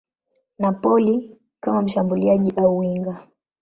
Napoli 0.59 1.37
kama 1.63 1.81
mshambuliaji 1.81 2.51
au 2.55 2.77
winga. 2.77 3.27